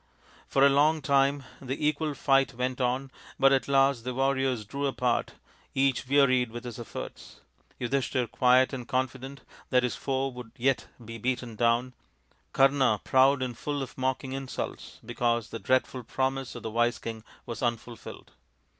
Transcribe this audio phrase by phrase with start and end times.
[0.47, 4.87] For a long time the equal fight went on, but at last the warriors drew
[4.87, 5.35] apart,
[5.75, 7.41] each wearied with his efforts,
[7.79, 11.93] Yudhishthir quiet and confident that his foe would yet be beaten down,
[12.51, 17.23] Kama proud and full of mocking insults because the dreadful promise of the wise king
[17.45, 18.31] was unfulfilled.